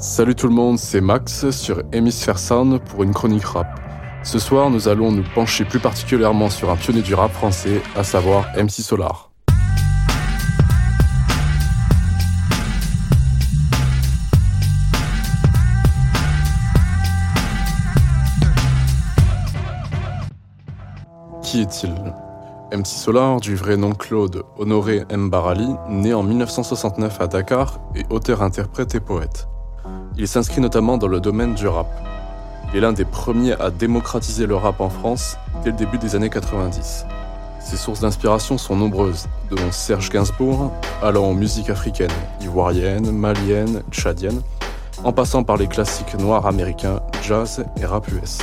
[0.00, 3.78] Salut tout le monde, c'est Max sur Hémisphère Sound pour une chronique rap.
[4.22, 8.02] Ce soir, nous allons nous pencher plus particulièrement sur un pionnier du rap français, à
[8.02, 9.30] savoir MC Solar.
[21.42, 21.92] Qui est-il?
[22.72, 28.40] MC Solar, du vrai nom Claude Honoré Mbarali, né en 1969 à Dakar, est auteur,
[28.40, 29.46] interprète et poète.
[30.16, 31.88] Il s'inscrit notamment dans le domaine du rap.
[32.70, 36.14] Il est l'un des premiers à démocratiser le rap en France dès le début des
[36.14, 37.06] années 90.
[37.60, 40.72] Ses sources d'inspiration sont nombreuses, dont Serge Gainsbourg,
[41.02, 44.40] allant aux musiques africaines, ivoiriennes, maliennes, tchadiennes,
[45.04, 48.38] en passant par les classiques noirs américains, jazz et rap US.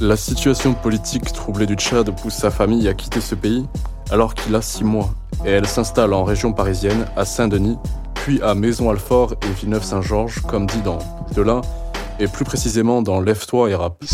[0.00, 3.66] La situation politique troublée du Tchad pousse sa famille à quitter ce pays
[4.10, 5.10] alors qu'il a six mois
[5.44, 7.78] et elle s'installe en région parisienne, à Saint-Denis,
[8.28, 10.98] puis à Maison-Alfort et Villeneuve-Saint-Georges, comme dit dans
[11.42, 11.62] là,
[12.20, 14.04] et plus précisément dans Lève-toi et rap.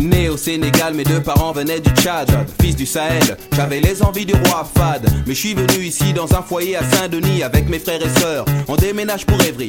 [0.00, 2.30] Né au Sénégal, mes deux parents venaient du Tchad,
[2.62, 3.36] fils du Sahel.
[3.52, 6.82] J'avais les envies du roi Fad, mais je suis venu ici dans un foyer à
[6.82, 8.46] Saint-Denis avec mes frères et sœurs.
[8.68, 9.68] On déménage pour Évry.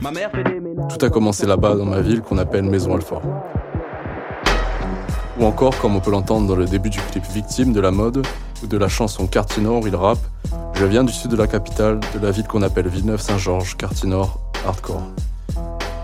[0.00, 0.60] Ma mère fait des
[0.96, 3.22] Tout a commencé là-bas dans ma ville qu'on appelle Maison-Alfort.
[5.40, 8.24] Ou encore, comme on peut l'entendre dans le début du clip Victime de la mode,
[8.62, 10.20] ou de la chanson Quartier Nord, il rappe
[10.82, 14.40] Je viens du sud de la capitale, de la ville qu'on appelle Villeneuve-Saint-Georges, Quartier Nord,
[14.66, 15.12] hardcore.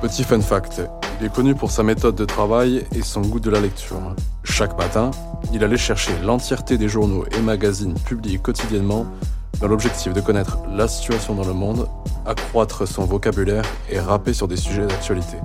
[0.01, 0.83] Petit fun fact,
[1.19, 4.15] il est connu pour sa méthode de travail et son goût de la lecture.
[4.45, 5.11] Chaque matin,
[5.53, 9.05] il allait chercher l'entièreté des journaux et magazines publiés quotidiennement
[9.61, 11.89] dans l'objectif de connaître la situation dans le monde,
[12.25, 15.39] accroître son vocabulaire et rapper sur des sujets d'actualité.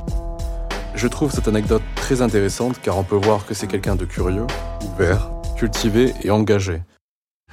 [0.94, 4.46] Je trouve cette anecdote très intéressante car on peut voir que c'est quelqu'un de curieux,
[4.94, 6.84] ouvert, cultivé et engagé.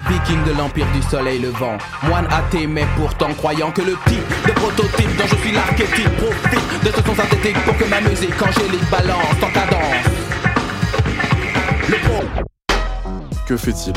[0.09, 4.53] Viking de l'Empire du Soleil Levant, moine athée mais pourtant croyant que le type de
[4.53, 8.91] prototype dont je suis l'archétype profite de ce son synthétique pour que ma musique angélique
[8.91, 10.21] balance en cadence.
[13.47, 13.95] Que fait-il?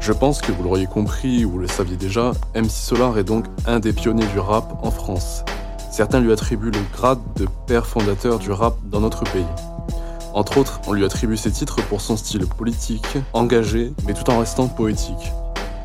[0.00, 3.78] Je pense que vous l'auriez compris ou le saviez déjà, MC Solar est donc un
[3.78, 5.44] des pionniers du rap en France.
[5.92, 9.44] Certains lui attribuent le grade de père fondateur du rap dans notre pays.
[10.34, 14.38] Entre autres, on lui attribue ses titres pour son style politique, engagé, mais tout en
[14.38, 15.32] restant poétique.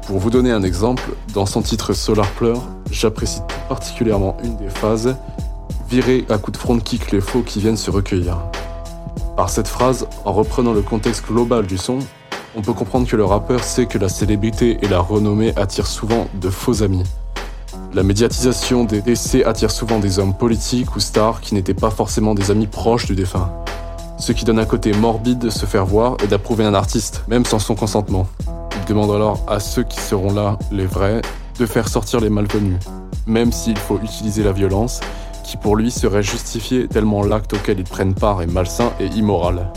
[0.08, 1.03] Pour vous donner un exemple,
[1.34, 5.16] dans son titre Solar Pleur, j'apprécie tout particulièrement une des phases
[5.90, 8.38] Virer à coup de front kick les faux qui viennent se recueillir.
[9.38, 12.00] Par cette phrase, en reprenant le contexte global du son,
[12.57, 16.28] on peut comprendre que le rappeur sait que la célébrité et la renommée attirent souvent
[16.41, 17.03] de faux amis.
[17.94, 22.34] La médiatisation des décès attire souvent des hommes politiques ou stars qui n'étaient pas forcément
[22.34, 23.50] des amis proches du défunt.
[24.19, 27.45] Ce qui donne un côté morbide de se faire voir et d'approuver un artiste, même
[27.45, 28.28] sans son consentement.
[28.75, 31.22] Il demande alors à ceux qui seront là, les vrais,
[31.59, 32.79] de faire sortir les malvenus,
[33.25, 35.01] même s'il faut utiliser la violence,
[35.44, 39.72] qui pour lui serait justifiée tellement l'acte auquel ils prennent part est malsain et immoral.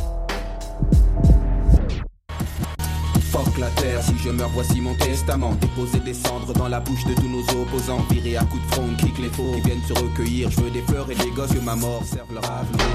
[4.18, 5.52] Je meurs voici mon testament.
[5.60, 8.04] Déposer des cendres dans la bouche de tous nos opposants.
[8.10, 9.52] Virer à coups de front kick les faux.
[9.54, 12.32] Qui viennent se recueillir je veux des fleurs et des gosses que ma mort serve
[12.32, 12.86] leur avenir.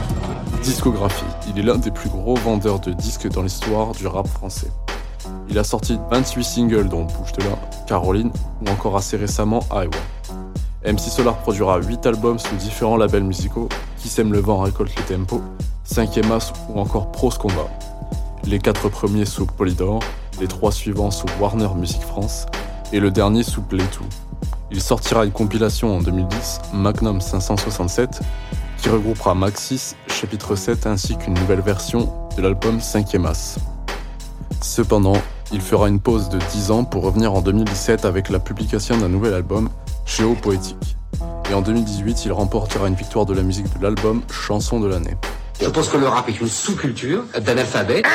[0.63, 1.25] Discographie.
[1.49, 4.71] Il est l'un des plus gros vendeurs de disques dans l'histoire du rap français.
[5.49, 9.89] Il a sorti 28 singles dont Bouche de là Caroline ou encore assez récemment Iowa
[10.85, 13.69] MC Solar produira 8 albums sous différents labels musicaux.
[13.97, 15.41] Qui sème le vent récolte les tempos.
[15.89, 17.67] 5ème As ou encore Pros Combat.
[18.43, 19.99] Les quatre premiers sous Polydor,
[20.39, 22.45] les trois suivants sous Warner Music France
[22.93, 23.85] et le dernier sous Play 2.
[24.71, 28.21] Il sortira une compilation en 2010, Magnum 567,
[28.77, 33.57] qui regroupera Maxis, chapitre 7 ainsi qu'une nouvelle version de l'album 5e As.
[34.61, 35.17] Cependant,
[35.51, 39.09] il fera une pause de 10 ans pour revenir en 2017 avec la publication d'un
[39.09, 39.69] nouvel album,
[40.41, 40.97] Poétique.
[41.49, 45.15] Et en 2018, il remportera une victoire de la musique de l'album Chanson de l'année.
[45.61, 48.05] Je pense que le rap est une sous-culture d'analphabète.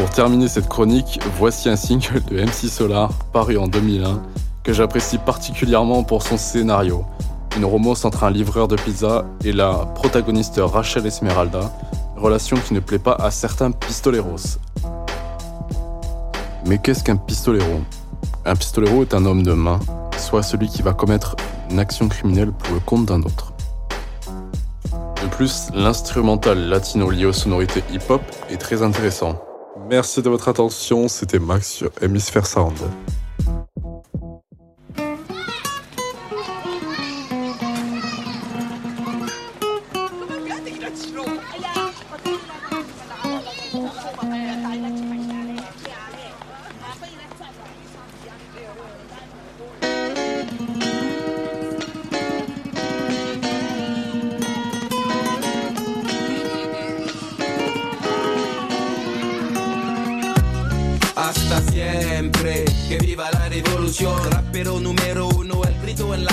[0.00, 4.22] Pour terminer cette chronique, voici un single de MC Solar, paru en 2001,
[4.62, 7.04] que j'apprécie particulièrement pour son scénario.
[7.58, 11.70] Une romance entre un livreur de pizza et la protagoniste Rachel Esmeralda,
[12.16, 14.58] relation qui ne plaît pas à certains pistoleros.
[16.64, 17.82] Mais qu'est-ce qu'un pistolero?
[18.46, 19.80] Un pistolero est un homme de main,
[20.16, 21.36] soit celui qui va commettre
[21.70, 23.52] une action criminelle pour le compte d'un autre.
[25.22, 29.36] De plus, l'instrumental latino lié aux sonorités hip-hop est très intéressant.
[29.76, 32.76] Merci de votre attention, c'était Max sur Hemisphere Sound.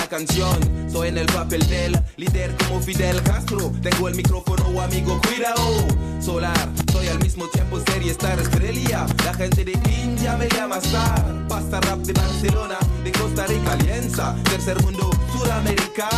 [0.08, 0.58] Canción.
[0.92, 3.72] Soy en el papel del líder como Fidel Castro.
[3.82, 5.86] Tengo el micrófono, amigo, cuidado.
[6.22, 9.06] Solar, soy al mismo tiempo serie Star Estrella.
[9.26, 9.74] La gente de
[10.04, 11.48] India me llama Star.
[11.48, 14.36] Pasta rap de Barcelona, de Costa Rica, Alianza.
[14.50, 16.10] Tercer mundo, Suramérica.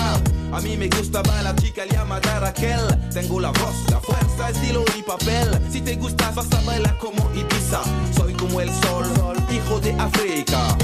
[0.51, 2.81] A mí me gustaba la chica llamada Raquel.
[3.13, 5.59] Tengo la voz, la fuerza, estilo y papel.
[5.71, 7.81] Si te gusta, vas a bailar como Ibiza.
[8.15, 9.05] Soy como el sol,
[9.51, 10.77] hijo de África.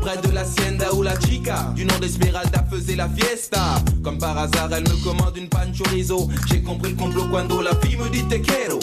[0.00, 1.72] Près de la Hacienda ou la chica.
[1.74, 3.82] Du nom d'Esmeralda faisait la fiesta.
[4.02, 7.74] Comme par hasard elle me commande une pan chorizo J'ai compris le complot quand la
[7.82, 8.78] fille me dit te quiero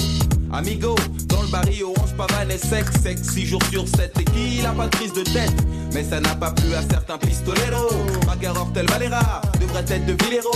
[0.52, 0.96] Amigo,
[1.26, 4.62] dans le barrio on se pavane et sec Sec 6 jours sur 7 et qui
[4.62, 5.54] la pas de prise de tête?
[5.94, 7.94] Mais ça n'a pas plu à certains pistoleros.
[8.26, 10.52] Macaror tel Valera, devrait être de Villero.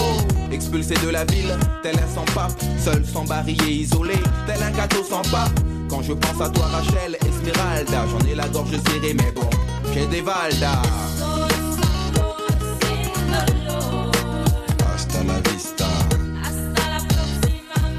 [0.51, 2.53] Expulsé de la ville, tel un sans pape
[2.83, 4.15] Seul sans barillet isolé,
[4.47, 5.59] tel un gâteau sans pape.
[5.89, 9.49] Quand je pense à toi Rachel, Esmeralda J'en ai la gorge serrée mais bon,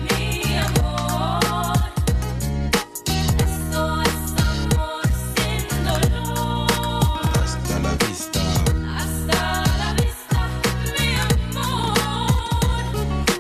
[0.05, 1.77] mi amor.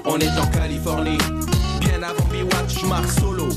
[0.04, 1.18] On est en Californie,
[1.80, 3.48] bien avant Bewatch, Marc Solo,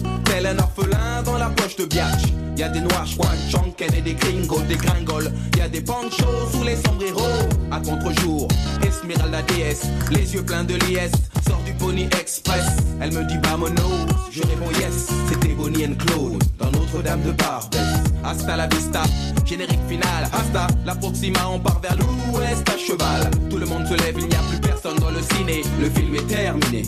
[1.74, 2.26] de Biatch.
[2.58, 5.32] Y a des noirs, Juan, Chonken et des gringos, des gringoles.
[5.58, 7.50] Y a des panchos sous les sombreros.
[7.72, 8.48] À contre-jour,
[8.86, 11.12] Esmeralda DS, les yeux pleins de liesse.
[11.48, 14.06] Sort du Pony Express, elle me dit vamonos.
[14.32, 17.82] Je réponds yes, c'était Bonnie and Claude dans Notre-Dame de Barbès.
[18.24, 19.02] Hasta la vista,
[19.44, 20.30] générique final.
[20.32, 23.32] Hasta la Proxima, on part vers l'ouest à cheval.
[23.50, 25.64] Tout le monde se lève, il n'y a plus personne dans le ciné.
[25.80, 26.84] Le film est terminé,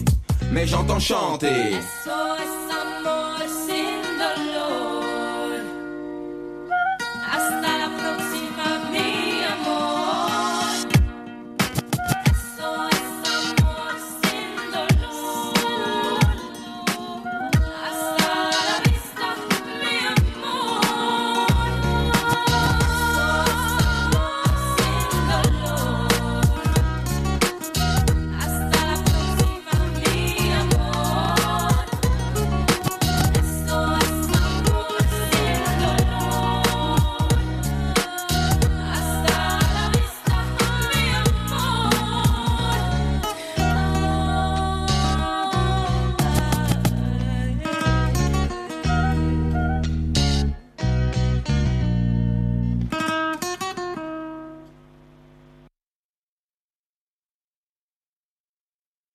[0.52, 1.80] mais j'entends chanter.